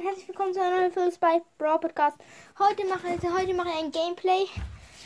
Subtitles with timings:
[0.00, 2.16] und herzlich willkommen zu einer neuen Folge Spike Brawl Podcast.
[2.58, 4.46] Heute mache ich, heute mache ich ein Gameplay.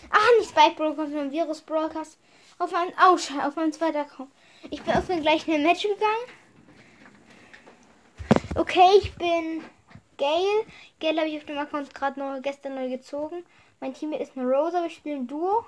[0.08, 2.16] Ah, nicht Spike Podcast, sondern Virus Broadcast.
[2.60, 4.30] Auf meinem, oh, auf meinem zweiten Account.
[4.70, 6.26] Ich bin auf den gleichen Match gegangen.
[8.54, 9.64] Okay, ich bin
[10.16, 10.64] Gale.
[11.00, 13.44] Gale habe ich auf dem Account gerade neu, gestern neu gezogen.
[13.80, 15.66] Mein Team ist eine Rosa, wir spielen Duo.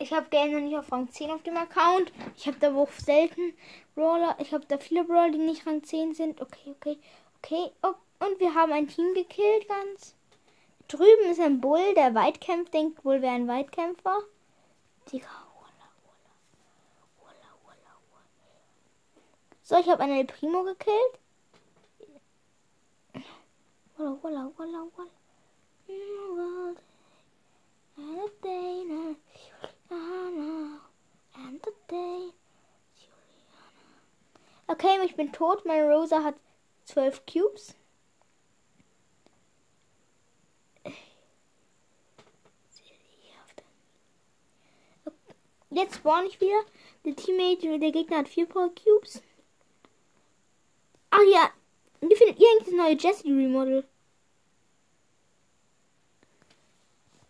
[0.00, 2.12] Ich habe Game noch nicht auf Rang 10 auf dem Account.
[2.36, 3.54] Ich habe da auch selten
[3.94, 4.36] Brawler.
[4.38, 6.40] Ich habe da viele Brawler, die nicht Rang 10 sind.
[6.40, 6.98] Okay, okay,
[7.42, 7.72] okay.
[8.20, 10.14] Und wir haben ein Team gekillt ganz.
[10.86, 12.74] Drüben ist ein Bull, der weit kämpft.
[12.74, 14.22] Denkt wohl, wäre ein Weitkämpfer.
[15.12, 15.28] Digga.
[19.68, 21.18] So, ich habe einen El Primo gekillt.
[23.98, 25.10] Walla, walla, walla, walla.
[34.70, 35.64] Okay, ich bin tot.
[35.64, 36.34] Meine Rosa hat
[36.84, 37.74] zwölf Cubes.
[45.70, 46.60] Jetzt spawn ich wieder.
[47.04, 49.22] Der Teammate, der Gegner hat vier Power Cubes.
[51.10, 51.50] Ach ja,
[52.00, 53.88] wie findet ihr eigentlich das neue Jessie Remodel?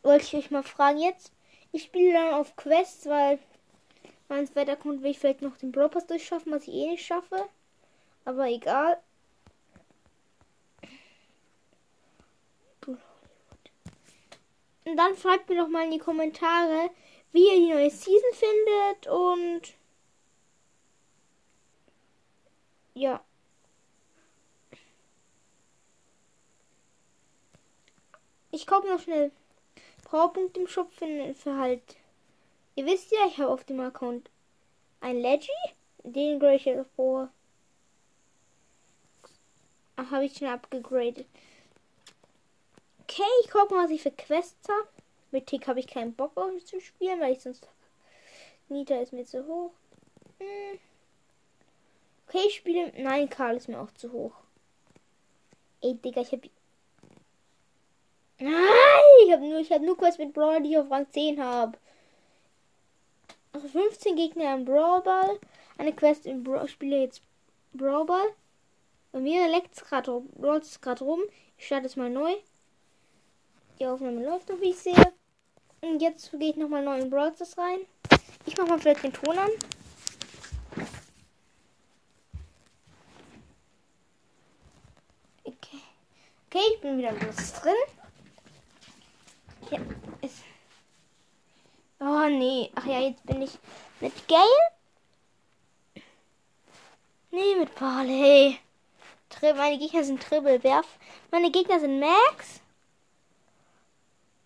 [0.02, 1.32] Wollte ich euch mal fragen jetzt.
[1.72, 3.38] Ich spiele dann auf Quests, weil
[4.28, 7.48] mein zweiter Grund will ich vielleicht noch den Brawl durchschaffen, was ich eh nicht schaffe.
[8.24, 9.00] Aber egal.
[14.88, 16.90] Und dann schreibt mir doch mal in die Kommentare,
[17.32, 19.74] wie ihr die neue Season findet und
[22.94, 23.22] ja.
[28.50, 29.30] Ich kaufe noch schnell
[30.10, 31.82] Powerpunkt im Shop für, für halt.
[32.76, 34.30] Ihr wisst ja, ich habe auf dem Account
[35.00, 35.50] ein Leggy.
[36.02, 37.28] Den grade ich vor.
[39.96, 41.26] Ach, habe ich schon abgegradet.
[43.02, 44.88] Okay, ich gucke mal, was ich für Quests habe.
[45.30, 47.68] Mit Tick habe ich keinen Bock auf zu spielen, weil ich sonst.
[48.68, 49.72] Nita ist mir zu hoch.
[50.38, 50.78] Hm.
[52.28, 52.92] Okay, ich spiele.
[52.96, 54.34] Nein, Karl ist mir auch zu hoch.
[55.80, 56.48] Ey, Digga, ich habe
[58.40, 58.52] Nein,
[59.24, 61.76] ich habe nur, hab nur Quest mit Brawl, die ich auf Rang 10 habe.
[63.52, 65.40] Also 15 Gegner im Brawl Ball.
[65.76, 66.64] Eine Quest im Brawl.
[66.66, 67.22] Ich spiele jetzt
[67.72, 68.28] Brawl Ball.
[69.10, 70.22] Bei mir leckt es gerade
[70.80, 71.20] gerade rum.
[71.56, 72.34] Ich starte es mal neu.
[73.78, 75.12] Die Aufnahme läuft noch, wie ich sehe.
[75.80, 77.80] Und jetzt gehe ich nochmal neu in Brawl rein.
[78.46, 79.50] Ich mache mal vielleicht den Ton an.
[85.44, 85.82] Okay.
[86.46, 87.97] Okay, ich bin wieder los drin.
[89.70, 89.78] Ja,
[90.22, 90.44] ist.
[92.00, 92.70] Oh nee.
[92.74, 93.58] Ach ja, jetzt bin ich
[94.00, 94.44] mit Gale.
[97.30, 98.58] Nee, mit Barley.
[99.42, 100.86] Meine Gegner sind Triple Werf.
[101.30, 102.60] Meine Gegner sind Max,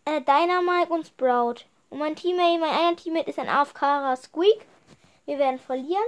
[0.05, 1.65] äh, Dynamite und Sprout.
[1.91, 4.67] Und mein Teammate, mein einer Teammate ist ein AFK Squeak.
[5.25, 6.03] Wir werden verlieren.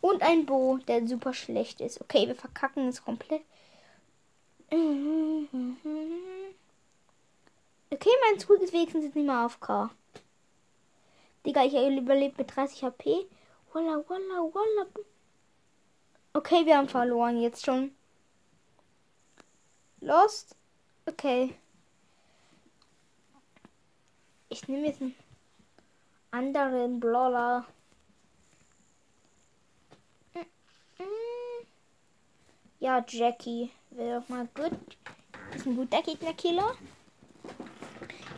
[0.00, 2.00] Und ein Bo, der super schlecht ist.
[2.00, 3.42] Okay, wir verkacken es komplett.
[8.00, 9.90] Okay, mein Zug ist wenigstens jetzt nicht mehr auf K.
[11.44, 13.26] Digga, ich überlebt mit 30 HP.
[13.74, 14.86] Walla, walla, walla.
[16.32, 17.94] Okay, wir haben verloren jetzt schon.
[20.00, 20.56] Lost?
[21.04, 21.54] Okay.
[24.48, 25.14] Ich nehme jetzt einen
[26.30, 27.66] anderen Brawler.
[32.78, 34.72] Ja, Jackie wäre doch mal gut.
[35.54, 36.74] Ist ein guter Gegnerkiller.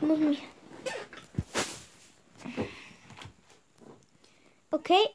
[0.02, 0.42] Muss mich.
[4.70, 5.08] Okay.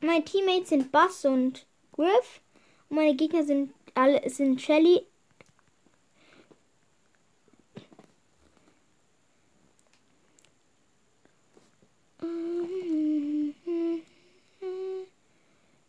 [0.00, 2.40] Meine Teammates sind Bass und Griff.
[2.88, 5.06] Und meine Gegner sind alle sind Shelly.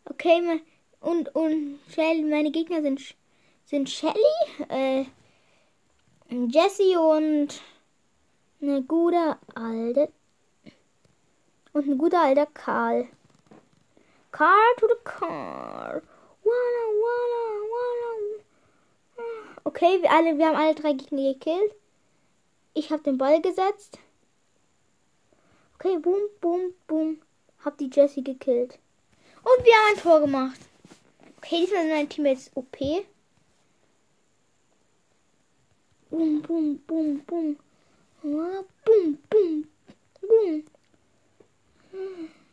[0.04, 0.60] Okay,
[1.00, 3.14] und, und Shelly, meine Gegner sind,
[3.64, 4.14] sind Shelly,
[4.68, 5.04] äh,
[6.30, 7.60] Jesse und
[8.60, 10.12] eine gute alte
[11.72, 13.08] und ein guter alter Karl.
[14.32, 16.02] Karl to the car.
[16.44, 17.42] Walla, walla,
[17.72, 18.44] walla.
[19.64, 21.74] Okay, wir alle, wir haben alle drei Gegner gekillt.
[22.74, 23.98] Ich habe den Ball gesetzt.
[25.74, 27.20] Okay, boom, boom, boom.
[27.64, 28.78] Hab die Jessie gekillt.
[29.42, 30.60] Und wir haben ein Tor gemacht.
[31.38, 32.76] Okay, diesmal sind mein Team jetzt OP.
[36.10, 37.56] Boom, boom, boom, boom.
[38.26, 39.68] Boom, boom,
[40.20, 40.64] boom.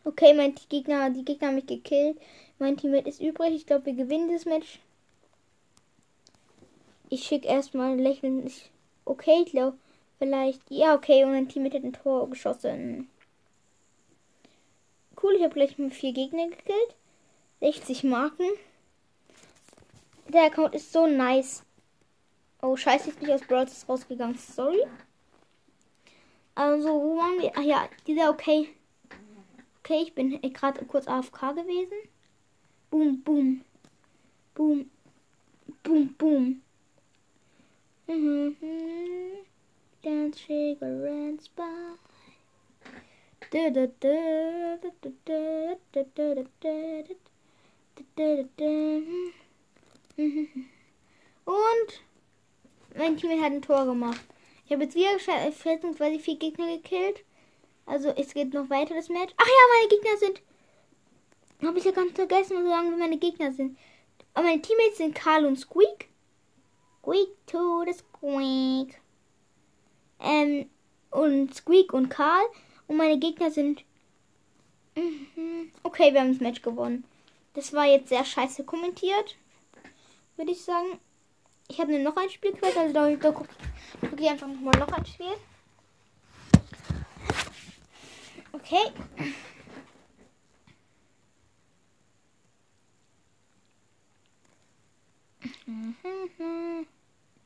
[0.04, 2.20] Okay, mein Gegner, die Gegner haben mich gekillt.
[2.60, 3.56] Mein Teammate ist übrig.
[3.56, 4.80] Ich glaube, wir gewinnen das Match.
[7.10, 8.52] Ich schicke erstmal ein Lächeln.
[9.06, 9.76] Okay, ich glaube,
[10.20, 10.62] vielleicht.
[10.70, 13.10] Ja, okay, und mein Teammate hat ein Tor geschossen.
[15.24, 16.96] Cool, ich habe gleich mal vier Gegner gekillt.
[17.62, 18.46] 60 Marken.
[20.28, 21.64] Der Account ist so nice.
[22.62, 24.38] Oh, scheiße, ich bin aus Brawl rausgegangen.
[24.38, 24.84] Sorry.
[26.56, 27.52] Also, wo waren wir?
[27.56, 28.70] Ach ja, dieser okay.
[29.80, 31.98] Okay, ich bin gerade kurz AFK gewesen.
[32.90, 33.62] Boom, boom.
[34.54, 34.90] Boom.
[35.84, 36.62] Boom, boom.
[38.08, 38.56] Mhm.
[40.04, 41.64] Dance, and spy.
[51.46, 52.02] Und
[52.96, 54.33] mein Team hat ein Tor gemacht.
[54.66, 57.24] Ich habe jetzt wieder weil ich vier Gegner gekillt.
[57.86, 59.34] Also es geht noch weiter das Match.
[59.38, 60.42] Ach ja, meine Gegner sind.
[61.68, 63.78] Habe ich ja ganz vergessen, so lange meine Gegner sind.
[64.34, 66.10] Aber meine Teammates sind Karl und Squeak.
[67.00, 69.00] Squeak to the Squeak.
[70.20, 70.70] Ähm,
[71.12, 72.46] und Squeak und Karl.
[72.88, 73.84] Und meine Gegner sind.
[74.96, 75.72] Mhm.
[75.84, 77.04] Okay, wir haben das Match gewonnen.
[77.54, 79.36] Das war jetzt sehr scheiße kommentiert.
[80.38, 81.00] Würde ich sagen.
[81.74, 83.50] Ich habe noch ein Spiel quest, also da, da gucke
[84.00, 85.26] guck ich einfach nochmal noch ein Spiel.
[88.52, 88.92] Okay.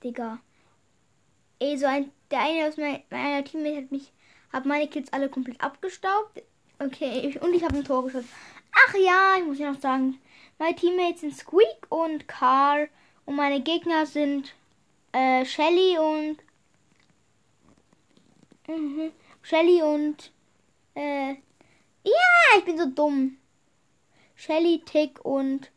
[0.04, 0.40] Digga.
[1.60, 4.12] Ey, so ein, der eine aus meiner, meiner Teammate hat mich,
[4.52, 6.44] hat meine Kills alle komplett abgestaubt.
[6.80, 8.28] Okay, ich, und ich habe ein Tor geschossen.
[8.74, 10.20] Ach ja, ich muss ja noch sagen,
[10.60, 12.90] meine Teammates sind Squeak und Carl
[13.28, 14.56] und meine Gegner sind
[15.12, 16.38] äh, Shelly und
[18.68, 19.12] mhm,
[19.44, 20.32] Shelly und
[20.96, 21.34] äh,
[22.04, 23.38] ja, ich bin so dumm.
[24.36, 25.72] Shelly, Tick und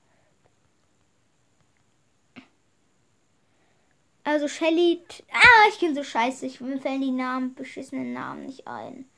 [4.22, 5.02] also Shelly.
[5.32, 6.46] Ah, ich bin so scheiße.
[6.46, 9.08] Ich mir fällen die Namen, beschissenen Namen nicht ein.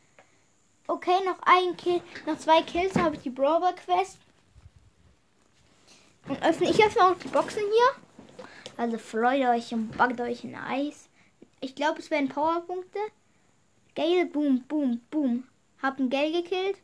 [0.87, 4.19] Okay, noch ein Kill, noch zwei Kills habe ich die Brawler Quest.
[6.29, 8.03] Und öffne ich öffne auch die Boxen hier.
[8.77, 11.09] Also freut euch und backt euch ein Eis.
[11.61, 12.99] Ich glaube, es werden Powerpunkte.
[13.95, 15.45] Gale, boom, boom, boom.
[15.81, 16.79] Hab einen Gale gekillt.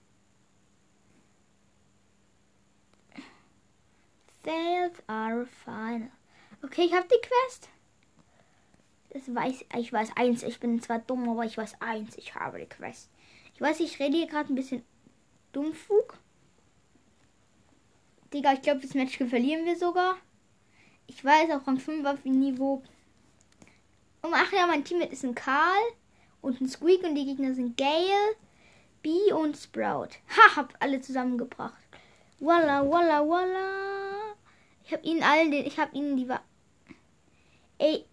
[4.45, 6.11] Sales are final.
[6.63, 7.69] Okay, ich habe die Quest.
[9.11, 10.43] Das weiß ich weiß eins.
[10.43, 12.17] Ich bin zwar dumm, aber ich weiß eins.
[12.17, 13.11] Ich habe die Quest.
[13.55, 14.85] Ich weiß, ich rede hier gerade ein bisschen
[15.53, 16.19] Dummfug.
[18.33, 20.17] Digga, ich glaube, das Match verlieren wir sogar.
[21.09, 22.83] Ich weiß auch Rang 5 auf Niveau.
[24.23, 25.83] Und ach ja, mein Team ist ein Karl
[26.43, 28.37] und ein Squeak und die Gegner sind Gale,
[29.03, 30.11] B und Sprout.
[30.37, 31.83] Ha, hab alle zusammengebracht.
[32.41, 34.35] Walla, walla, walla.
[34.85, 36.29] Ich hab ihnen allen den, ich hab ihnen die
[37.79, 38.05] Ey.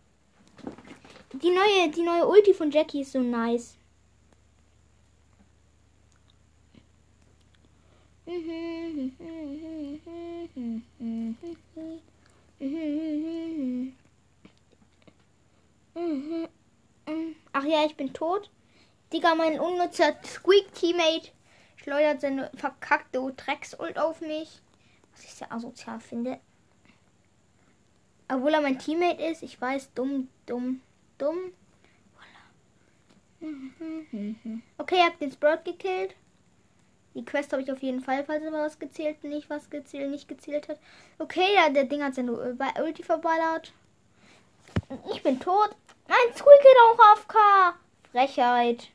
[1.34, 3.78] Die neue, die neue Ulti von Jackie ist so nice.
[17.54, 18.50] Ach ja, ich bin tot.
[19.14, 21.32] Digga, mein unnützer Squeak-Teammate
[21.78, 24.62] schleudert seine verkackte Drecksult auf mich.
[25.14, 26.40] Was ich sehr asozial finde.
[28.28, 29.44] Obwohl er mein Teammate ist.
[29.44, 30.82] Ich weiß, dumm, dumm,
[31.18, 31.54] dumm.
[34.78, 36.16] Okay, ihr habt den Sprout gekillt.
[37.16, 40.28] Die Quest habe ich auf jeden Fall, falls er was gezählt, nicht was gezählt, nicht
[40.28, 40.80] gezählt hat.
[41.18, 43.74] Okay, ja, der Ding hat seine Ulti verballert.
[45.14, 45.70] Ich bin tot.
[46.08, 47.38] Mein Squeak geht auch auf K.
[48.12, 48.90] Frechheit.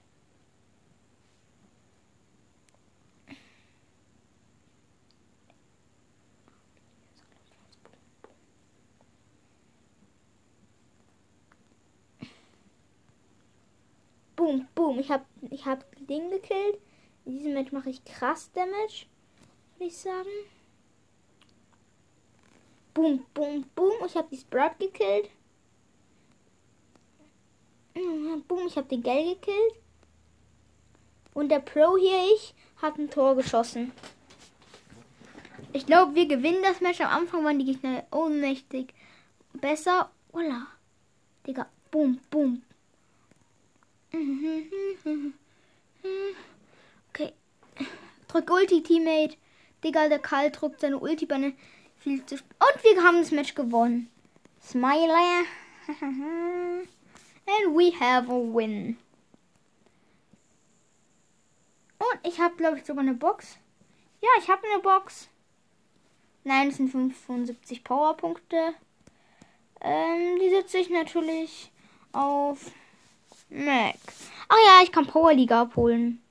[14.37, 14.99] Boom, boom.
[14.99, 16.79] Ich hab, ich hab Ding gekillt.
[17.31, 19.07] In diesem Match mache ich krass Damage,
[19.77, 20.29] würde ich sagen.
[22.93, 23.93] Boom, boom, boom.
[24.05, 25.31] Ich habe die Sprout gekillt.
[27.95, 29.75] Boom, ich habe den Gell gekillt.
[31.33, 33.93] Und der Pro hier, ich, hat ein Tor geschossen.
[35.73, 37.01] Ich glaube, wir gewinnen das Match.
[37.01, 38.93] Am Anfang waren die Gegner ohnmächtig.
[39.53, 40.11] Besser.
[40.33, 40.67] Voila.
[41.47, 41.69] Digga.
[41.93, 42.63] Boom, boom.
[48.31, 49.37] Drück Ulti, Teammate.
[49.83, 51.55] Digga, der Karl drückt seine Ulti bei
[51.97, 52.37] viel zu.
[52.37, 54.09] Und wir haben das Match gewonnen.
[54.63, 55.47] Smiley.
[55.89, 58.97] And we have a win.
[61.99, 63.59] Und ich habe, glaube ich, sogar eine Box.
[64.23, 65.29] Ja, ich habe eine Box.
[66.45, 68.75] Nein, es sind 75 Powerpunkte.
[69.81, 71.73] Ähm, die setze ich natürlich
[72.13, 72.71] auf
[73.49, 73.97] Mac.
[74.49, 76.23] Ach ja, ich kann Power Liga abholen.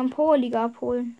[0.00, 1.18] Kann Power Liga abholen.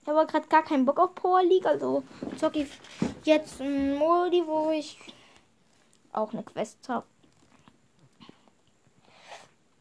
[0.00, 2.02] Ich habe gerade gar keinen Bock auf Power League, also
[2.36, 2.68] zocke ich
[3.24, 4.98] jetzt ein Modi, wo ich
[6.12, 7.06] auch eine Quest habe.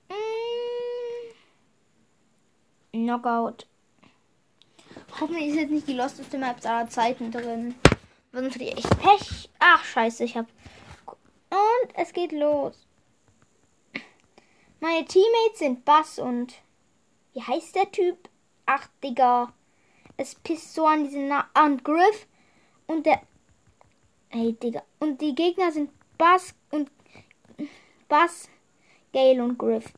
[0.09, 0.15] Mm.
[3.05, 3.65] Knockout.
[5.19, 7.73] Hoffentlich ist jetzt nicht die losteste Maps aller Zeiten drin.
[8.33, 9.49] Sonst hätte ich echt Pech.
[9.59, 10.47] Ach, scheiße, ich hab.
[11.49, 12.87] Und es geht los.
[14.79, 16.55] Meine Teammates sind Bass und.
[17.33, 18.29] Wie heißt der Typ?
[18.65, 19.53] Ach, Digga.
[20.17, 22.27] Es pisst so an diesen Na an Griff.
[22.87, 23.21] Und der.
[24.29, 24.83] Ey, Digga.
[24.99, 26.89] Und die Gegner sind Bass und.
[28.07, 28.49] Bass,
[29.13, 29.93] Gale und Griff.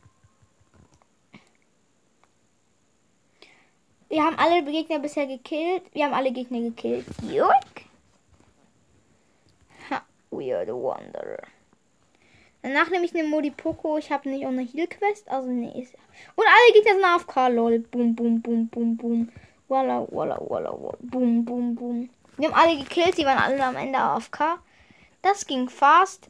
[4.09, 5.83] Wir haben alle Gegner bisher gekillt.
[5.93, 7.05] Wir haben alle Gegner gekillt.
[7.23, 7.72] Juck.
[10.33, 11.43] Ha, we are the Wanderer.
[12.61, 13.97] Danach nehme ich eine Modi Poco.
[13.97, 15.29] Ich habe nicht auch eine Heal Quest.
[15.29, 15.87] Also nee.
[16.35, 17.79] Und alle Gegner sind AFK, lol.
[17.79, 19.29] Boom, boom, boom, boom, boom.
[19.67, 20.97] Walla, walla, walla, walla.
[21.01, 22.09] Boom, boom, boom.
[22.37, 23.17] Wir haben alle gekillt.
[23.17, 24.59] Die waren alle am Ende AFK.
[25.21, 26.29] Das ging fast.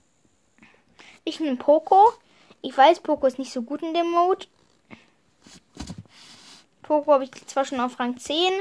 [1.23, 2.13] Ich nehme Poco.
[2.61, 4.47] Ich weiß, Poco ist nicht so gut in dem Mode.
[6.81, 8.51] Poco habe ich zwar schon auf Rang 10,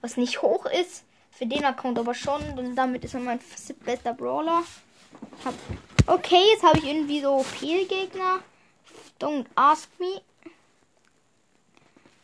[0.00, 1.04] was nicht hoch ist.
[1.38, 2.42] Für den Account aber schon.
[2.58, 3.38] Und damit ist er mein
[3.84, 4.64] bester Brawler.
[5.44, 5.54] Hab
[6.06, 8.40] okay, jetzt habe ich irgendwie so viel Gegner.
[9.20, 10.20] Don't ask me.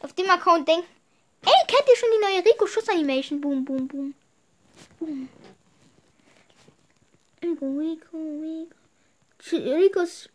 [0.00, 0.88] Auf dem Account denkt.
[1.44, 3.40] Ey, kennt ihr schon die neue Rico Schuss Animation?
[3.40, 4.14] Boom, boom, boom.
[4.98, 5.28] Boom.
[7.40, 8.76] Rico, Rico, Rico.
[9.52, 10.28] Ricos.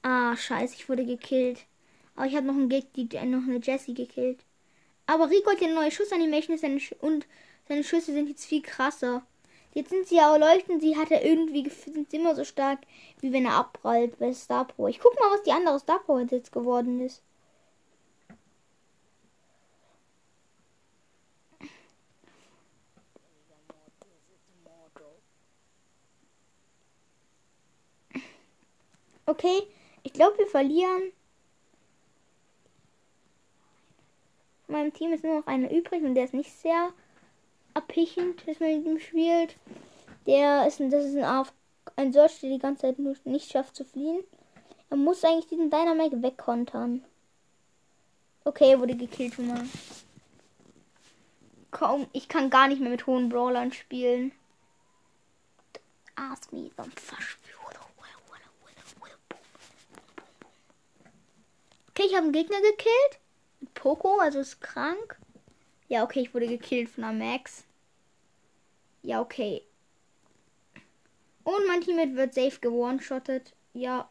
[0.00, 1.66] Ah, scheiße, ich wurde gekillt.
[2.16, 2.54] Aber ich habe noch,
[2.94, 4.38] Gegner, noch eine Jessie gekillt.
[5.08, 6.58] Aber Rico hat ja eine neue Schussanimation
[7.00, 7.26] und
[7.66, 9.22] seine Schüsse sind jetzt viel krasser.
[9.72, 12.80] Jetzt sind sie ja leuchten, sie hat er irgendwie sind immer so stark,
[13.20, 14.86] wie wenn er abprallt bei Star Pro.
[14.88, 17.22] Ich guck mal, was die andere Star Pro jetzt geworden ist.
[29.26, 29.62] Okay,
[30.02, 31.12] ich glaube, wir verlieren.
[34.68, 36.92] In meinem Team ist nur noch einer übrig und der ist nicht sehr
[37.72, 39.56] abpichend, dass man mit ihm spielt.
[40.26, 41.52] Der ist, das ist ein, Auf,
[41.96, 44.22] ein Search, der die ganze Zeit nur nicht schafft zu fliehen.
[44.90, 47.02] Er muss eigentlich diesen Dynamite wegkontern.
[48.44, 49.66] Okay, er wurde gekillt schon mal.
[51.70, 54.32] Kaum, ich kann gar nicht mehr mit hohen Brawlern spielen.
[56.14, 56.90] Ask me, some
[61.90, 63.20] Okay, ich habe einen Gegner gekillt.
[63.74, 65.18] Poco, also ist krank.
[65.88, 67.64] Ja, okay, ich wurde gekillt von einer Max.
[69.02, 69.62] Ja, okay.
[71.44, 73.54] Und mein Teammate wird safe gewone-shottet.
[73.72, 74.08] Ja.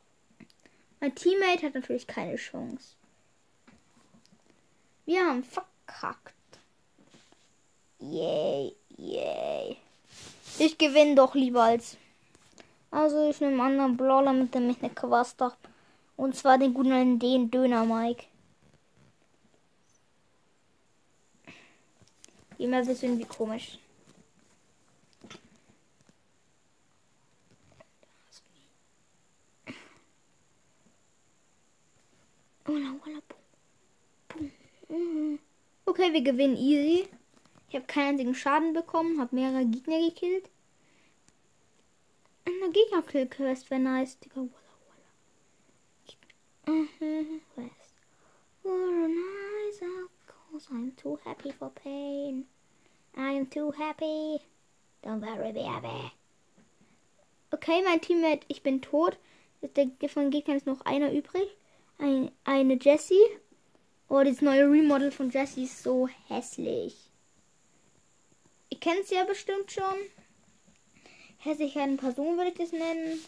[0.99, 2.95] Mein Teammate hat natürlich keine Chance.
[5.05, 6.33] Wir haben verkackt.
[7.99, 9.77] Yay, yay.
[10.59, 11.97] Ich gewinne doch lieber als.
[12.89, 14.93] Also ich nehme einen anderen Brawler, mit dem ich eine
[15.39, 15.55] habe.
[16.15, 18.25] Und zwar den guten den Döner Mike.
[22.57, 23.77] Immer ist irgendwie komisch.
[35.85, 37.07] Okay, wir gewinnen easy.
[37.69, 40.49] Ich habe keinen einzigen Schaden bekommen, habe mehrere Gegner gekillt.
[42.45, 44.47] Eine Gegner-Kill-Quest wäre nice, Digga.
[46.65, 47.41] Mm-hmm.
[47.55, 47.87] West.
[49.67, 50.16] eyes out,
[50.57, 52.45] cause I'm too happy for pain.
[53.15, 54.39] I am too happy.
[55.03, 56.11] Don't worry, baby.
[57.53, 59.17] Okay, mein Teammate, ich bin tot.
[60.09, 61.47] Von Gegnern ist noch einer übrig.
[61.99, 63.21] Ein, eine Jessie.
[64.09, 66.95] Oh, das neue Remodel von Jessie ist so hässlich.
[68.69, 69.83] Ihr kennt sie ja bestimmt schon.
[71.37, 73.19] Hässliche Person würde ich das nennen.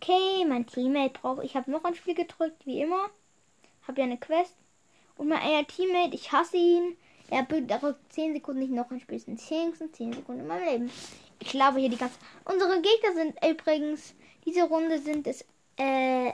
[0.00, 1.44] Okay, mein Teammate braucht.
[1.44, 3.10] Ich habe noch ein Spiel gedrückt, wie immer.
[3.86, 4.56] Habe ja eine Quest.
[5.16, 6.96] Und mein Teammate, ich hasse ihn.
[7.30, 9.16] Er drückt 10 Sekunden nicht noch ein Spiel.
[9.16, 10.90] Das sind 10, 10 Sekunden in meinem Leben.
[11.40, 12.18] Ich glaube hier die ganze.
[12.44, 14.14] Unsere Gegner sind übrigens.
[14.44, 15.42] Diese Runde sind es.
[15.76, 16.32] Äh.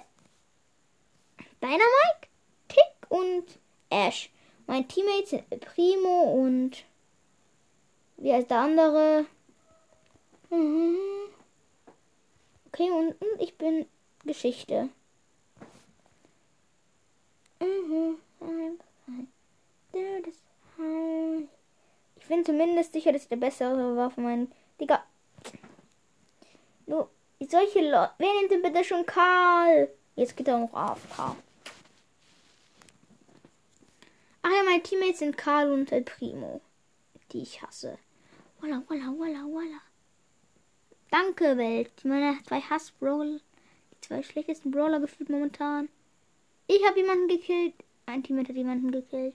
[1.61, 2.29] Dynamite,
[2.69, 3.45] Tick und
[3.91, 4.31] Ash.
[4.67, 6.85] Mein Teammate sind Primo und
[8.17, 9.27] Wie heißt der andere?
[10.51, 10.97] Mhm.
[12.67, 13.87] Okay, und ich bin
[14.25, 14.89] Geschichte.
[17.61, 18.19] Mhm.
[22.17, 24.53] Ich bin zumindest sicher, dass ich der bessere war von meinen.
[24.81, 25.03] Digga.
[26.87, 28.13] Nur solche Leute.
[28.19, 29.89] Wer nimmt denn bitte schon Karl?
[30.17, 31.37] Jetzt geht er noch AFK.
[34.43, 36.61] Ach ja, meine Teammates sind Karl und El Primo.
[37.33, 37.99] Die ich hasse.
[38.61, 39.81] Walla, walla, walla, walla.
[41.11, 42.05] Danke, Welt.
[42.05, 43.41] Meine zwei Hass-Brawler.
[43.93, 45.89] Die zwei schlechtesten Brawler gefühlt momentan.
[46.67, 47.75] Ich habe jemanden gekillt.
[48.09, 49.35] Ein Teammate hat jemanden gekillt.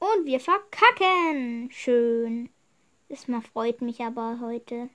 [0.00, 1.70] Und wir verkacken.
[1.70, 2.50] Schön.
[3.08, 4.90] Das mal freut mich aber heute.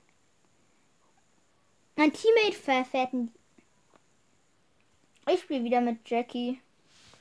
[1.95, 3.13] Mein Teammate verfährt.
[5.29, 6.59] Ich spiele wieder mit Jackie.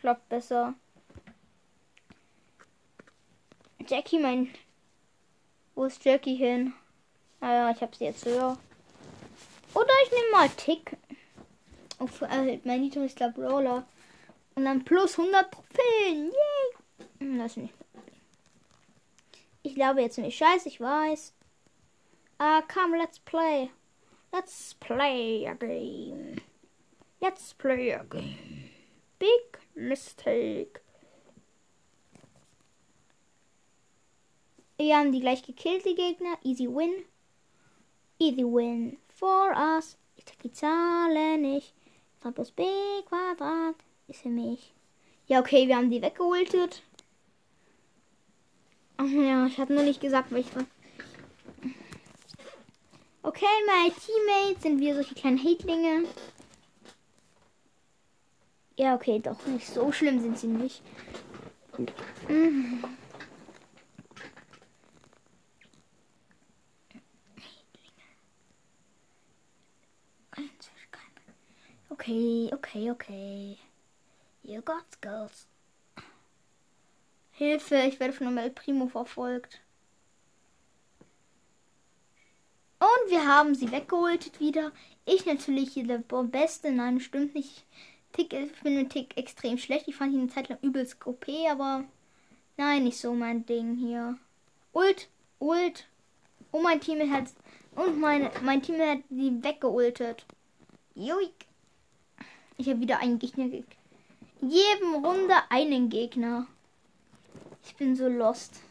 [0.01, 0.75] Klappt besser.
[3.87, 4.53] Jackie, mein.
[5.77, 6.75] Wo ist Jackie hin?
[7.39, 8.59] Ah ja, ich hab sie jetzt höher.
[9.73, 10.97] Oder ich nehme mal Tick.
[12.01, 13.87] Auf äh, mein niedrigster Brawler.
[14.61, 16.27] Und dann plus 100 Trophäen.
[16.27, 17.07] Yay!
[17.19, 17.73] Hm, das nicht.
[19.63, 21.33] Ich glaube jetzt nicht scheiße, ich weiß.
[22.37, 23.71] Ah, come, let's play.
[24.31, 26.43] Let's play a game.
[27.23, 28.69] Let's play a game.
[29.19, 30.83] Big mistake.
[34.77, 36.37] Wir haben die gleich gekillt, die Gegner.
[36.43, 37.07] Easy win.
[38.19, 39.97] Easy win for us.
[40.17, 41.73] Ich die Zahlen nicht.
[42.23, 42.63] A plus B
[43.09, 43.77] Quadrat
[44.11, 44.75] ist für mich.
[45.27, 46.83] Ja, okay, wir haben die weggeholtet.
[48.97, 50.67] Ach ja, ich hatte nur nicht gesagt, welche.
[53.23, 56.05] Okay, meine Teammates sind wir solche kleinen Hatlinge.
[58.77, 60.83] Ja, okay, doch nicht so schlimm sind sie nicht.
[62.29, 62.83] Mhm.
[71.91, 73.59] Okay, okay, okay.
[74.43, 75.47] You got skills.
[77.33, 79.61] Hilfe, ich werde von El Primo verfolgt.
[82.79, 84.73] Und wir haben sie weggeholt wieder.
[85.05, 86.73] Ich natürlich hier der Beste.
[86.73, 87.65] Nein, stimmt nicht.
[88.13, 89.87] Tick, ich bin mit Tick extrem schlecht.
[89.89, 91.85] Ich fand ihn eine Zeit lang übelst OP, aber
[92.57, 94.19] nein, nicht so mein Ding hier.
[94.73, 95.87] Ult, Ult.
[96.53, 97.29] Oh, mein Team hat
[97.77, 100.27] und meine, mein Team hat sie weggeultet.
[100.95, 101.47] Joik.
[102.57, 103.80] Ich habe wieder einen Gegner gekriegt.
[104.41, 106.47] Jeden Runde einen Gegner.
[107.63, 108.63] Ich bin so lost.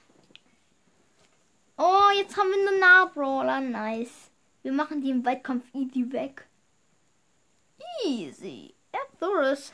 [1.77, 3.61] Oh, jetzt haben wir einen Nahbrawler.
[3.61, 4.31] Nice.
[4.63, 6.47] Wir machen die im Weitkampf easy weg.
[8.03, 8.73] Easy.
[8.93, 9.71] Ja, Thoris.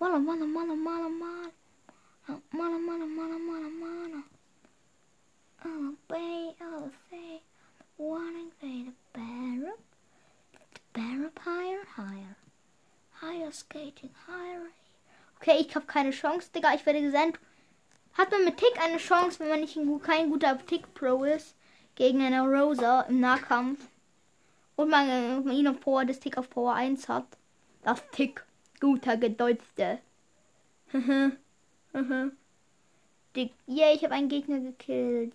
[0.00, 1.50] Mana, mana, mana, mana, mana.
[2.50, 4.22] Mana, mana, mana, mana, mana.
[5.64, 7.42] Oh, bay, oh, say.
[7.96, 9.78] Wanting the bear up.
[10.92, 12.36] Bear up higher, higher.
[13.12, 14.69] Higher skating, higher.
[15.40, 16.74] Okay, ich habe keine Chance, Digga.
[16.74, 17.40] Ich werde gesendet.
[18.12, 21.56] Hat man mit Tick eine Chance, wenn man nicht ein, kein guter Tick-Pro ist,
[21.94, 23.80] gegen eine Rosa im Nahkampf.
[24.76, 27.26] Und man, man ihn auf Power des Tick auf Power 1 hat.
[27.82, 28.44] Das Tick.
[28.80, 30.00] Guter Gedeutste.
[33.36, 33.52] Dick.
[33.68, 35.32] Yeah, ich habe einen Gegner gekillt.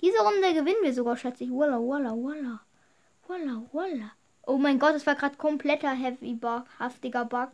[0.00, 1.50] Diese Runde gewinnen wir sogar, schätze ich.
[1.50, 2.60] Walla, walla, walla.
[3.28, 4.12] Walla, walla.
[4.46, 7.50] Oh mein Gott, das war gerade kompletter Heavy Bug, haftiger Bug.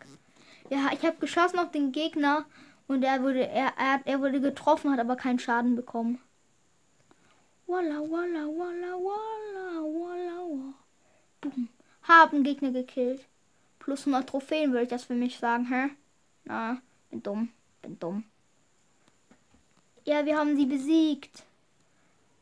[0.73, 2.47] Ja, ich habe geschossen auf den Gegner
[2.89, 6.19] und er wurde, er, er, er wurde getroffen, hat aber keinen Schaden bekommen.
[7.67, 10.75] Walla, walla, walla, walla, walla, walla.
[11.43, 11.69] Boom.
[12.05, 13.27] Haben Gegner gekillt.
[13.81, 15.91] Plus 100 Trophäen würde ich das für mich sagen, hä?
[16.45, 16.81] Na,
[17.11, 17.49] bin dumm,
[17.83, 18.25] bin dumm.
[20.07, 21.43] Ja, wir haben sie besiegt.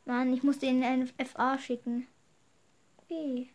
[0.04, 2.06] Mann, ich ihnen eine FA schicken.
[2.98, 3.48] Okay.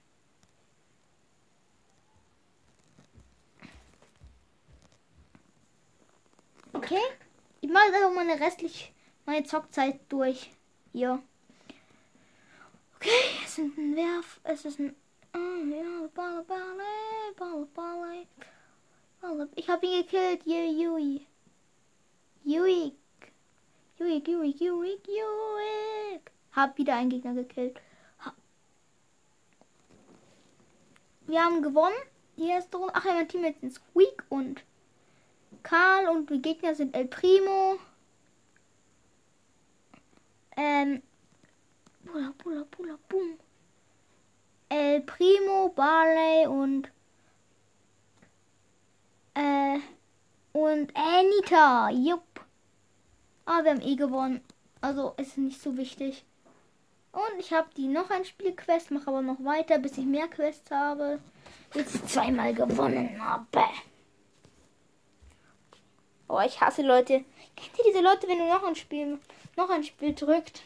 [6.76, 7.00] Okay.
[7.62, 8.92] Ich mache einfach meine restlich
[9.26, 10.52] meine Zockzeit durch.
[10.92, 11.22] Hier.
[12.98, 13.10] Okay,
[13.44, 14.40] es ist ein Werf.
[14.44, 14.96] Es ist ein.
[15.34, 16.10] Ja.
[16.14, 16.84] Balle.
[19.56, 20.46] Ich habe ihn gekillt.
[20.46, 21.26] Yeah, Yui.
[22.44, 22.94] Yui.
[23.98, 26.20] Yui, Yui, Yui, Yui.
[26.52, 27.80] Hab wieder einen Gegner gekillt.
[31.26, 31.96] Wir haben gewonnen.
[32.38, 32.94] Die erste Runde.
[32.96, 34.62] Ach ja, mein Team ist Squeak und
[35.66, 37.80] Karl und die Gegner sind El Primo.
[40.56, 41.02] Ähm.
[42.06, 43.40] Pula, pula, pula, boom.
[44.70, 46.92] El Primo, Barley und.
[49.34, 49.80] Äh.
[50.54, 51.90] Und Anita.
[51.90, 52.46] Jupp.
[53.46, 54.42] Ah, wir haben eh gewonnen.
[54.82, 56.26] Also ist nicht so wichtig.
[57.12, 60.70] Und ich habe die noch ein Spielquest, mache aber noch weiter, bis ich mehr Quests
[60.70, 61.20] habe.
[61.74, 63.46] Jetzt zweimal gewonnen habe.
[66.28, 67.24] Oh, ich hasse Leute.
[67.56, 69.20] Kennt ihr diese Leute, wenn du noch ein Spiel,
[69.56, 70.64] noch ein Spiel drückt?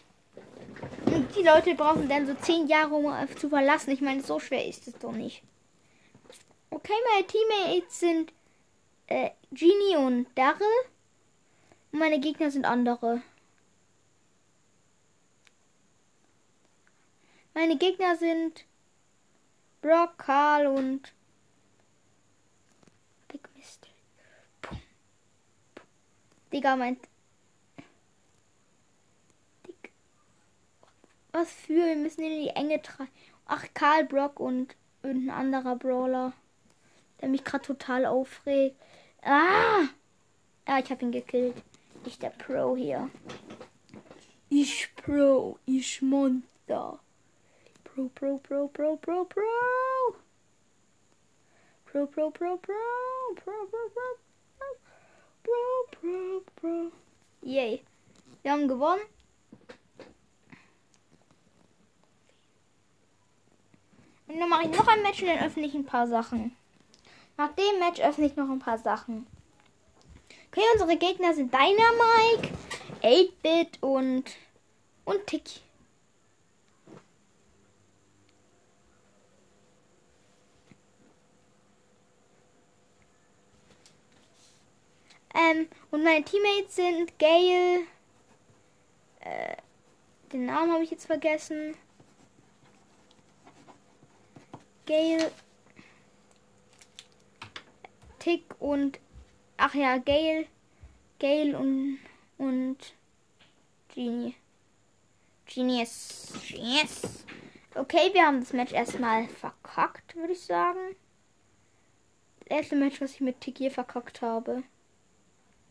[1.05, 3.91] Und die Leute brauchen dann so zehn Jahre, um zu verlassen.
[3.91, 5.43] Ich meine, so schwer ist es doch nicht.
[6.69, 8.31] Okay, meine Teammates sind
[9.07, 10.67] äh, Genie und Daryl.
[11.91, 13.21] Und meine Gegner sind andere.
[17.53, 18.65] Meine Gegner sind
[19.81, 21.11] Brock, Karl und
[26.51, 26.97] Digga, mein.
[29.67, 29.91] Dick.
[31.31, 31.85] Was für?
[31.85, 33.11] Wir müssen ihn in die Enge treiben.
[33.45, 36.33] Ach, Karl Brock und irgendein anderer Brawler.
[37.21, 38.75] Der mich gerade total aufregt.
[39.21, 39.87] Ah!
[40.67, 41.55] Ja, ich habe ihn gekillt.
[42.05, 43.09] Ich der Pro hier.
[44.49, 45.59] Ich Pro.
[45.65, 46.99] Ich Monster.
[47.83, 50.15] Pro, Pro, Pro, Pro, Pro, Pro, Pro, Pro, Pro.
[51.85, 52.73] Pro, Pro, Pro, Pro,
[53.35, 53.89] Pro, Pro, Pro.
[53.93, 54.28] pro.
[55.43, 56.91] Pro, Pro.
[57.41, 57.81] Yay.
[58.41, 59.01] Wir haben gewonnen.
[64.27, 66.55] Und dann mache ich noch ein Match und dann öffne ich ein paar Sachen.
[67.37, 69.25] Nach dem Match öffne ich noch ein paar Sachen.
[70.51, 72.53] Okay, unsere Gegner sind Dynamike,
[73.01, 74.23] 8-Bit und,
[75.05, 75.61] und Tick.
[85.33, 87.85] Ähm, und meine Teammates sind Gail.
[89.19, 89.55] Äh,
[90.31, 91.75] den Namen habe ich jetzt vergessen.
[94.85, 95.31] Gail.
[98.19, 98.99] Tick und.
[99.57, 100.47] Ach ja, Gail.
[101.19, 101.99] Gail und.
[102.37, 102.77] Und.
[103.93, 104.35] Genie.
[105.45, 106.33] Genius.
[106.47, 107.25] Genius.
[107.75, 110.95] Okay, wir haben das Match erstmal verkackt, würde ich sagen.
[112.39, 114.63] Das erste Match, was ich mit Tick hier verkackt habe.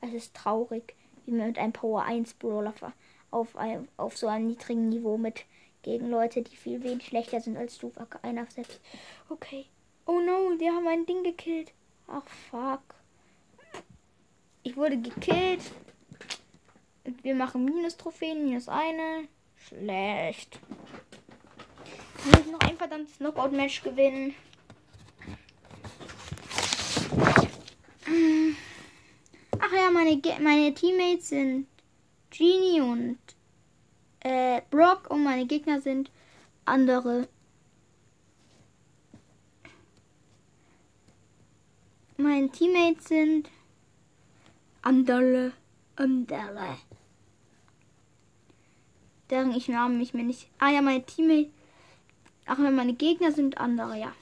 [0.00, 2.74] Es ist traurig, wie man mit einem Power 1 Brawler
[3.30, 3.48] auf,
[3.96, 5.44] auf so einem niedrigen Niveau mit
[5.82, 8.80] gegen Leute, die viel wenig schlechter sind als du, einer selbst.
[9.28, 9.66] Okay.
[10.06, 11.72] Oh no, die haben ein Ding gekillt.
[12.06, 12.82] Ach fuck.
[14.62, 15.60] Ich wurde gekillt.
[17.22, 19.28] Wir machen Minus-Trophäen, minus eine.
[19.56, 20.58] Schlecht.
[22.18, 24.34] Ich muss noch ein verdammtes Knockout-Match gewinnen.
[29.58, 31.66] Ach ja, meine, meine Teammates sind
[32.30, 33.18] Genie und
[34.20, 36.10] äh, Brock und meine Gegner sind
[36.64, 37.28] andere.
[42.16, 43.50] Meine Teammates sind
[44.82, 45.52] andere.
[45.96, 46.78] Andere.
[49.30, 50.48] Deren ich Namen mich mir nicht.
[50.58, 51.52] Ah ja, meine Teammates.
[52.46, 54.12] Ach meine Gegner sind andere, ja.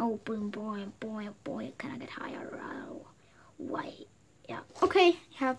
[0.00, 2.50] Oh, boom, boy, boy, boy, can I get higher?
[3.58, 4.06] Wait.
[4.48, 5.14] Ja, okay.
[5.30, 5.58] Ich habe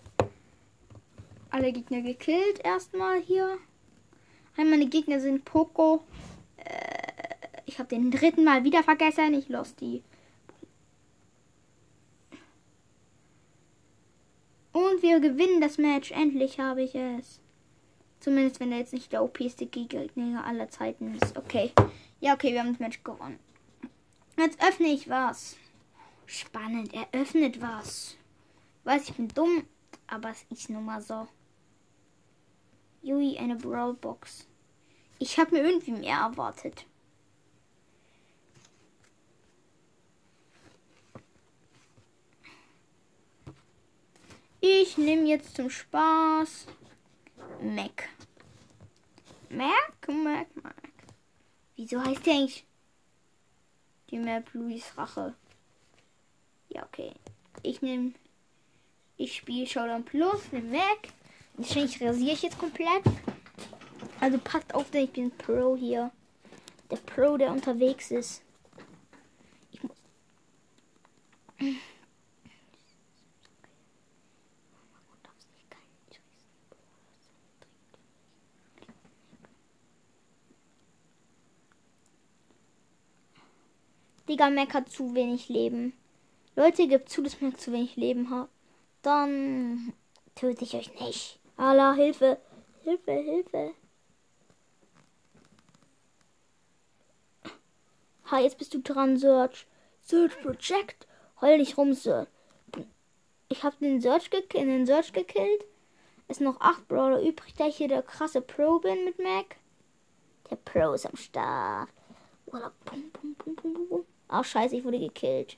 [1.51, 3.57] alle Gegner gekillt erstmal hier.
[4.57, 6.03] Meine Gegner sind Poco.
[6.57, 9.33] Äh, ich habe den dritten Mal wieder vergessen.
[9.33, 10.03] Ich lost die.
[14.73, 16.11] Und wir gewinnen das Match.
[16.11, 17.39] Endlich habe ich es.
[18.19, 21.37] Zumindest wenn er jetzt nicht der OP-ste Gegner aller Zeiten ist.
[21.37, 21.71] Okay.
[22.19, 23.39] Ja, okay, wir haben das Match gewonnen.
[24.37, 25.55] Jetzt öffne ich was.
[26.25, 26.93] Spannend.
[26.93, 28.18] Er öffnet was.
[28.83, 29.65] Weiß, ich bin dumm,
[30.07, 31.27] aber es ist nun mal so.
[33.01, 34.47] Jui, eine Brawlbox.
[35.19, 36.85] Ich habe mir irgendwie mehr erwartet.
[44.61, 46.67] Ich nehme jetzt zum Spaß
[47.61, 48.09] Mac.
[49.49, 50.75] Mac, Mac, Mac.
[51.75, 52.65] Wieso heißt der eigentlich
[54.09, 55.33] die Map Louis Rache?
[56.69, 57.13] Ja, okay.
[57.63, 58.13] Ich nehme.
[59.21, 61.09] Ich spiele Showdown Plus, nehme Mac.
[61.55, 63.03] Wahrscheinlich rasiere ich jetzt komplett.
[64.21, 66.09] Also passt auf, denn ich bin Pro hier.
[66.89, 68.41] Der Pro, der unterwegs ist.
[69.73, 69.97] Ich muss.
[84.29, 85.91] Digga, Mac hat zu wenig Leben.
[86.55, 88.47] Leute, gibt zu, dass Mac zu wenig Leben hat.
[89.01, 89.93] Dann
[90.35, 91.39] töte ich euch nicht.
[91.57, 92.39] Allah, Hilfe.
[92.83, 93.73] Hilfe, Hilfe.
[98.31, 99.67] Ha, jetzt bist du dran, Search.
[100.01, 101.07] Search Project.
[101.41, 102.27] Heul dich rum, Search.
[103.47, 105.65] Ich hab den Search, den Search gekillt.
[106.27, 109.57] Es sind noch acht Brawler übrig, da ich hier der krasse Pro bin mit Mac.
[110.49, 111.89] Der Pro ist am Start.
[112.45, 112.61] Pum,
[113.11, 114.05] pum, pum, pum, pum.
[114.27, 115.57] Ach scheiße, ich wurde gekillt.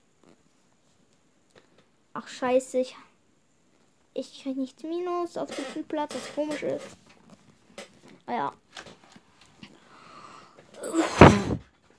[2.14, 2.96] Ach scheiße, ich,
[4.14, 6.98] ich krieg nichts Minus auf diesem Platz, was komisch ist.
[8.26, 8.54] Ah ja.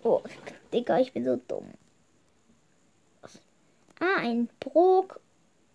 [0.02, 0.22] Oh,
[0.72, 1.72] Digga, ich bin so dumm.
[4.00, 5.20] Ah, ein Brock.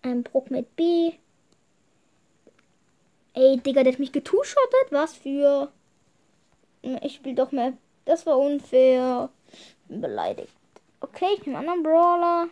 [0.02, 1.12] Ein Brock mit B.
[3.34, 4.90] Ey, Digga, der hat mich getuschottet.
[4.90, 5.72] Was für.
[6.82, 7.72] Ich spiele doch mehr.
[8.04, 9.30] Das war unfair.
[9.88, 10.52] Bin beleidigt.
[11.00, 12.48] Okay, ich nehme einen anderen Brawler.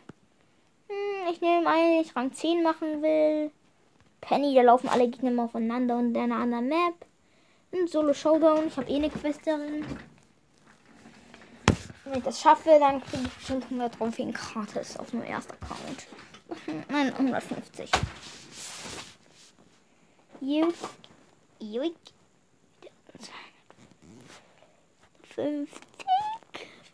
[0.88, 3.51] Hm, ich nehme einen, den ich Rang 10 machen will.
[4.27, 7.07] Penny, da laufen alle Gegner mal aufeinander und in einer anderen Map.
[7.73, 8.67] Ein Solo Showdown.
[8.67, 9.87] Ich habe eh eine Quest darin.
[12.05, 16.09] Wenn ich das schaffe, dann kriege ich bestimmt 100 Trophäen gratis auf meinem ersten Account.
[16.89, 17.89] Nein, 150.
[20.41, 20.75] Juik.
[21.61, 21.95] Juik.
[25.37, 25.87] 50.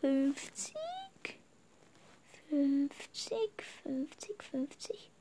[0.01, 0.75] 50.
[2.49, 3.47] 50.
[3.83, 4.43] 50.
[4.43, 5.12] 50.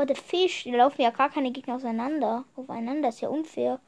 [0.00, 0.64] Oh, der Fisch.
[0.64, 2.44] Da laufen ja gar keine Gegner auseinander.
[2.56, 3.80] Aufeinander ist ja unfair.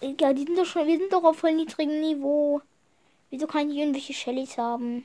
[0.00, 0.86] Egal, die sind doch schon.
[0.86, 2.60] Wir sind doch auf voll niedrigem Niveau.
[3.30, 5.04] Wieso kann ich irgendwelche Shellys haben?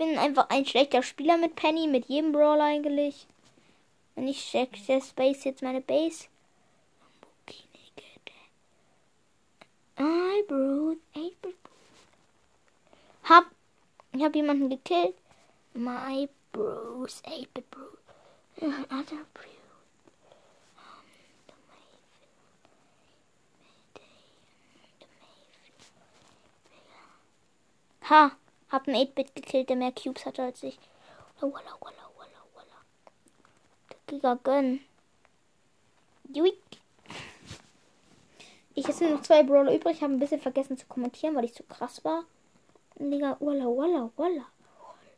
[0.00, 3.26] Bin einfach ein schlechter Spieler mit Penny, mit jedem Brawler eigentlich.
[4.16, 6.26] Und ich check der Space jetzt meine Base.
[9.98, 10.96] I brood,
[13.24, 13.44] Hab,
[14.12, 15.14] ich hab jemanden gekillt.
[15.74, 17.98] My bros, 8 brood.
[18.62, 19.50] Other brood.
[28.08, 28.39] Ha,
[28.70, 30.78] hab einen 8-Bit gekillt, der mehr Cubes hatte als ich.
[31.40, 32.76] Walla, walla, walla, walla, walla.
[34.06, 34.80] Giga gönn.
[36.32, 36.60] Juik.
[38.74, 39.96] Ich habe nur noch zwei Brawler übrig.
[39.96, 42.24] Ich habe ein bisschen vergessen zu kommentieren, weil ich zu krass war.
[42.98, 44.46] Digga, walla, walla, walla.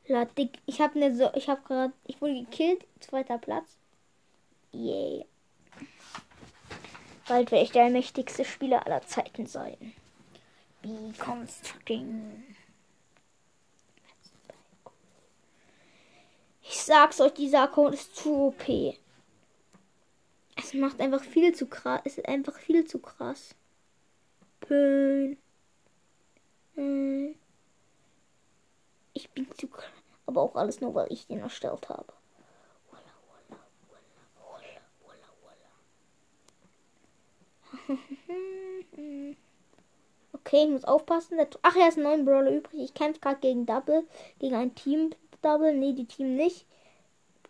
[0.08, 0.58] La, dick.
[0.66, 3.76] Ich habe ne so, ich habe gerade, ich wurde gekillt, zweiter Platz.
[4.72, 5.26] Yay.
[7.28, 9.94] Bald werde ich der mächtigste Spieler aller Zeiten sein.
[10.82, 12.51] Be constructing.
[16.62, 18.96] Ich sag's euch, dieser Account ist zu OP.
[20.56, 22.00] Es macht einfach viel zu krass.
[22.04, 23.54] Es ist einfach viel zu krass.
[24.60, 25.38] Pön.
[26.74, 27.34] Hm.
[29.12, 29.90] Ich bin zu krass.
[30.26, 32.12] Aber auch alles nur, weil ich den erstellt habe.
[40.44, 41.38] Okay, ich muss aufpassen.
[41.62, 42.82] Ach, er ist neuer Brawler übrig.
[42.82, 44.06] Ich kämpfe gerade gegen Double,
[44.38, 45.10] gegen ein Team,
[45.42, 45.74] Double.
[45.74, 46.64] Nee, die Team nicht.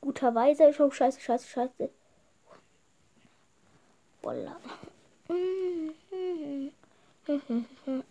[0.01, 0.75] Guterweise.
[0.79, 1.91] Oh, scheiße, scheiße, scheiße.
[4.23, 4.57] Voila.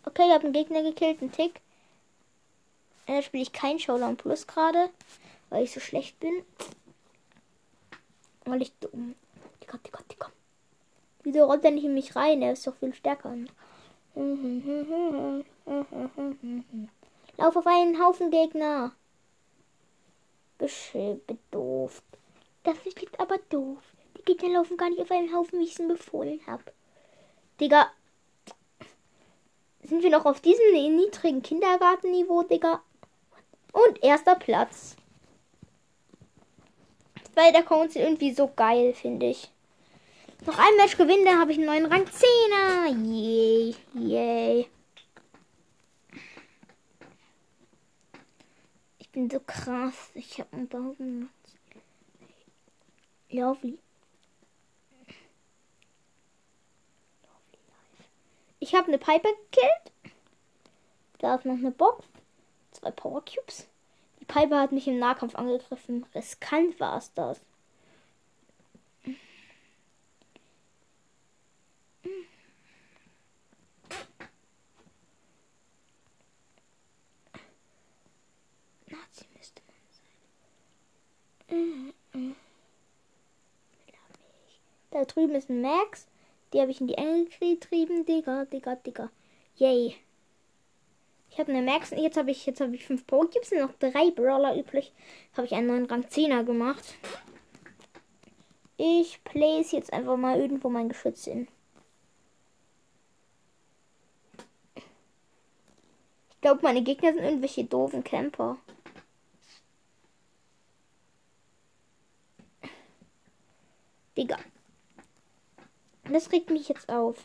[0.05, 1.59] Okay, ich habe einen Gegner gekillt, einen Tick.
[3.07, 4.89] Da spiele ich kein Showdown Plus gerade,
[5.49, 6.31] weil ich so schlecht bin.
[8.45, 9.15] Weil ich dumm.
[9.61, 10.31] Digga, Digga, Digga.
[11.23, 12.41] Wieso rollt er nicht in mich rein?
[12.41, 13.35] Er ist doch viel stärker.
[17.37, 18.93] Lauf auf einen Haufen Gegner
[21.27, 22.03] bedooft.
[22.63, 23.79] Das ist aber doof.
[24.17, 26.63] Die Gegner laufen gar nicht auf einen Haufen, wie ich es befohlen habe.
[27.59, 27.91] Digga.
[29.83, 32.81] Sind wir noch auf diesem niedrigen Kindergartenniveau, Digga?
[33.73, 34.95] Und erster Platz.
[37.33, 39.49] Weil der Count irgendwie so geil, finde ich.
[40.45, 42.87] Noch ein Match gewinnen, dann habe ich einen neuen Rang 10er.
[43.05, 44.67] Yay, yay.
[49.11, 50.11] Bin so krass.
[50.13, 51.31] Ich habe einen Baum gemacht.
[53.29, 53.79] Lovely.
[58.59, 60.15] Ich habe eine Piper gekillt.
[61.19, 62.05] Da ist noch eine Box.
[62.71, 63.67] Zwei Power Cubes.
[64.19, 66.05] Die Piper hat mich im Nahkampf angegriffen.
[66.13, 67.41] Riskant war es das.
[85.01, 86.05] Da drüben ist ein Max.
[86.53, 89.09] Die habe ich in die Enge getrieben, Digga, Digga, Digga.
[89.55, 89.95] Yay.
[91.31, 94.93] Ich habe eine Max, jetzt habe ich, jetzt ich fünf Pokécubes, noch drei Brawler übrig.
[95.35, 96.83] Habe ich einen neuen Rang 10er gemacht.
[98.77, 101.47] Ich place jetzt einfach mal irgendwo mein Geschütz hin.
[106.29, 108.59] Ich glaube, meine Gegner sind irgendwelche doofen Camper.
[114.15, 114.37] Digga.
[116.11, 117.23] Das regt mich jetzt auf.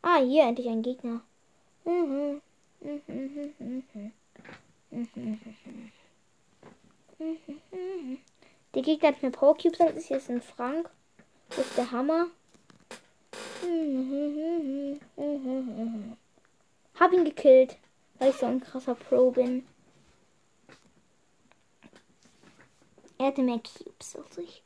[0.00, 1.20] Ah, hier endlich ein Gegner.
[8.74, 10.88] Der Gegner hat mir Power Cubes, das ist jetzt ein Frank.
[11.50, 12.28] Das ist der Hammer.
[16.98, 17.76] Hab ihn gekillt,
[18.18, 19.66] weil ich so ein krasser Pro bin.
[23.18, 24.62] Er hatte mehr Cubes als ich.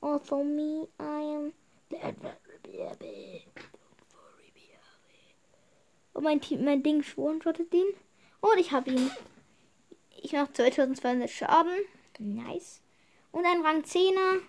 [0.00, 1.52] Also me, I am.
[6.12, 7.86] Und mein Team, mein Ding one-shottet den.
[8.40, 9.10] Und ich habe ihn.
[10.22, 11.78] Ich mache 2200 Schaden.
[12.18, 12.80] Nice.
[13.32, 14.40] Und ein Rang 10er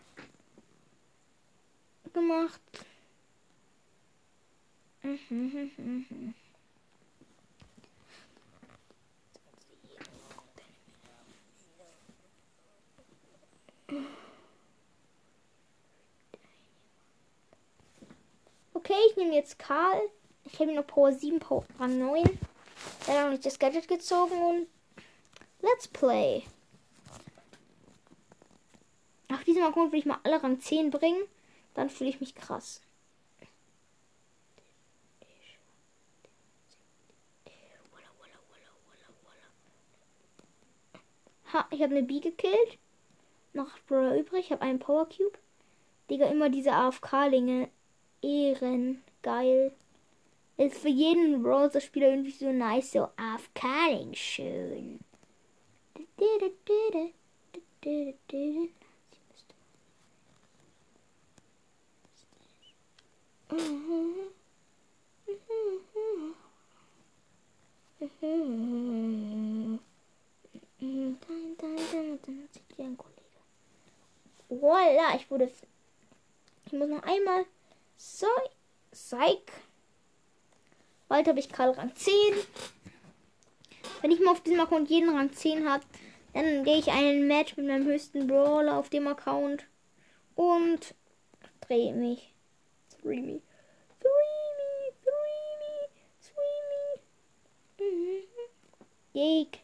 [2.14, 2.62] gemacht.
[18.73, 20.01] Okay, ich nehme jetzt Karl.
[20.45, 22.23] Ich habe noch Power 7, Power 9.
[23.08, 24.67] Er hat noch nicht das Gadget gezogen und
[25.62, 26.43] let's play.
[29.32, 31.23] Auf diesem Account will ich mal alle Rang 10 bringen.
[31.73, 32.82] Dann fühle ich mich krass.
[41.54, 42.77] Ha, ich habe eine B gekillt.
[43.54, 44.46] Noch Brawler übrig.
[44.46, 45.38] Ich habe einen Power Cube.
[46.10, 47.70] Digga, immer diese AFK-Linge.
[48.22, 49.04] Ehren.
[49.22, 49.74] Geil.
[50.58, 52.92] Ist für jeden Browser-Spieler irgendwie so nice.
[52.92, 55.00] So AFK-Ling schön.
[74.52, 75.50] Voila, ich wurde.
[76.66, 77.46] Ich muss noch einmal.
[77.98, 78.28] So.
[78.92, 79.50] Psych.
[81.08, 82.14] Bald habe ich Karl Rang 10.
[84.02, 85.84] Wenn ich mal auf diesem Account jeden Rang 10 habe,
[86.34, 89.66] dann gehe ich einen Match mit meinem höchsten Brawler auf dem Account
[90.36, 90.96] und
[91.62, 92.34] drehe mich.
[93.02, 93.42] Three me.
[94.00, 94.62] Three me.
[99.14, 99.60] Jake.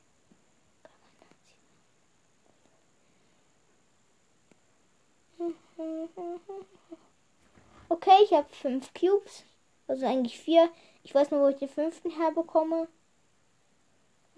[7.89, 9.43] Okay, ich habe fünf Cubes.
[9.87, 10.69] Also eigentlich vier.
[11.03, 12.87] Ich weiß nur, wo ich den fünften herbekomme.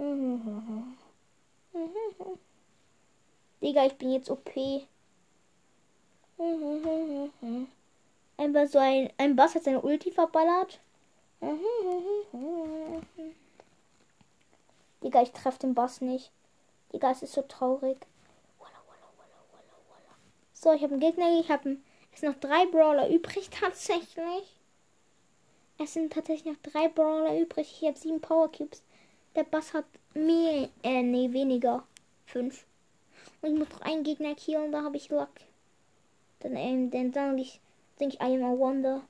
[3.61, 4.49] Digga, ich bin jetzt OP.
[8.37, 10.79] Einfach so ein, ein Bass hat seine Ulti verballert.
[15.03, 16.31] Digga, ich treffe den Bass nicht.
[16.93, 17.97] Digga, es ist so traurig.
[20.53, 21.39] So, ich habe einen Gegner.
[21.39, 21.77] Ich habe
[22.13, 24.55] es noch drei Brawler übrig tatsächlich.
[25.77, 27.79] Es sind tatsächlich noch drei Brawler übrig.
[27.79, 28.83] Ich habe sieben Power Cubes.
[29.35, 31.83] Der Bass hat mehr, äh, nee, weniger.
[32.25, 32.65] Fünf.
[33.41, 35.29] Und ich muss noch einen Gegner killen, da habe ich Luck.
[36.39, 37.59] Dann, ähm, dann sage ich,
[37.99, 39.01] denke ich, I am a wonder.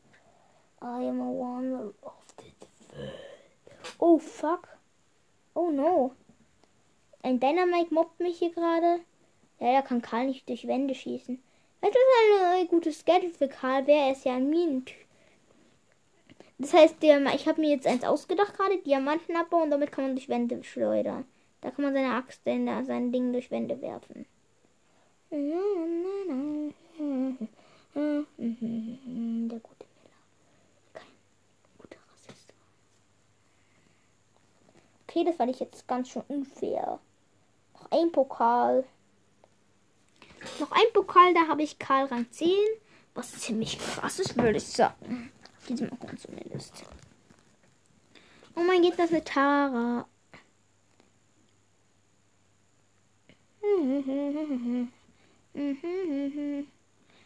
[0.81, 2.53] I am a wonder of the
[2.95, 3.13] world.
[3.97, 4.67] Oh, fuck.
[5.53, 6.13] Oh, no.
[7.21, 9.01] Ein Dynamite mobbt mich hier gerade.
[9.59, 11.41] Ja, er kann Karl nicht durch Wände schießen.
[11.81, 11.97] Das ist
[12.55, 14.07] ein gutes Gadget für Karl wäre.
[14.07, 14.97] Er ist ja ein Minentyp.
[16.57, 20.15] Das heißt, der, ich habe mir jetzt eins ausgedacht gerade, Diamantenabbau und damit kann man
[20.15, 21.25] durch Wände schleudern.
[21.61, 24.25] Da kann man seine Axt, in sein Ding durch Wände werfen.
[25.31, 25.39] Der
[29.59, 30.19] gute Miller.
[30.93, 31.07] Kein
[31.77, 32.53] guter Rassist.
[35.07, 36.99] Okay, das war ich jetzt ganz schön unfair.
[37.73, 38.83] Noch ein Pokal.
[40.59, 42.49] Noch ein Pokal, da habe ich Karl Rang 10.
[43.13, 45.31] Was ziemlich krass ist, würde ich sagen.
[45.57, 46.85] Auf diesem Account Liste.
[48.55, 50.07] Oh mein Gott, das ist eine Tara.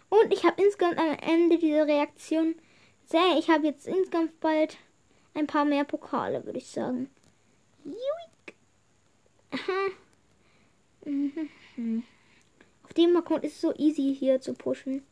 [0.09, 2.55] Und ich habe insgesamt am Ende dieser Reaktion
[3.05, 4.77] sehr, ich habe jetzt insgesamt bald
[5.33, 7.09] ein paar mehr Pokale, würde ich sagen.
[7.83, 8.55] Juik.
[9.51, 9.89] Aha.
[12.97, 15.03] Dem Account ist es so easy hier zu pushen.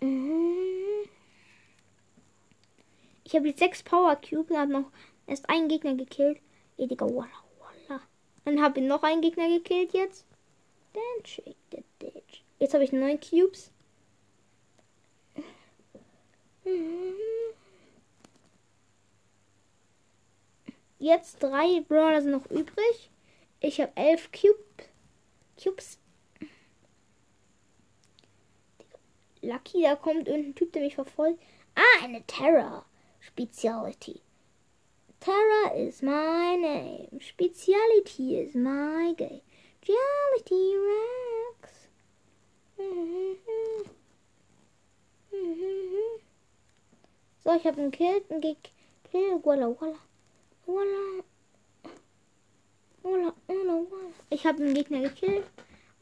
[0.00, 1.08] Mhm.
[3.24, 4.90] Ich habe jetzt sechs Power Cube habe noch
[5.26, 6.40] erst einen Gegner gekillt.
[6.76, 8.00] Ey, Digga, walla, walla.
[8.44, 10.26] Dann habe ich noch einen Gegner gekillt jetzt.
[10.92, 12.44] Dann shake the ditch.
[12.58, 13.72] Jetzt habe ich neun Cubes.
[20.98, 23.10] Jetzt drei Brawler sind noch übrig.
[23.60, 24.88] Ich habe elf Cube,
[25.62, 25.98] Cubes.
[29.44, 31.40] Lucky, da kommt irgendein Typ, der mich verfolgt.
[31.74, 32.84] Ah, eine Terror
[33.20, 34.20] Speciality.
[35.20, 37.18] Terror is my name.
[37.20, 39.40] Speciality is my game.
[39.88, 41.88] Reality Rex.
[47.42, 49.44] So, ich habe einen Kill, einen gekillt.
[49.44, 49.98] Walla, walla.
[50.66, 51.24] Walla.
[53.02, 54.12] Walla, walla, walla.
[54.30, 55.44] Ich habe einen Gegner gekillt.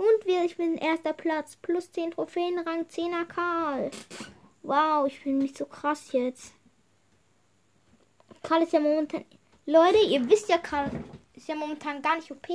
[0.02, 1.54] Und wir, ich bin erster Platz.
[1.54, 3.92] Plus 10 Trophäen, Rang 10er Karl.
[4.62, 6.54] Wow, ich bin nicht so krass jetzt.
[8.42, 9.24] Karl ist ja momentan.
[9.64, 10.90] Leute, ihr wisst ja, Karl
[11.34, 12.48] ist ja momentan gar nicht OP.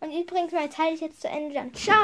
[0.00, 1.54] Und übrigens, meine Zeit ist jetzt zu Ende.
[1.54, 2.00] Dann ciao.